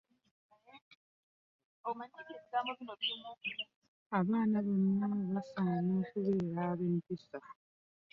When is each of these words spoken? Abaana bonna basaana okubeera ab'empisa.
Abaana 4.19 4.57
bonna 4.65 5.05
basaana 5.33 5.91
okubeera 6.01 6.61
ab'empisa. 6.71 7.39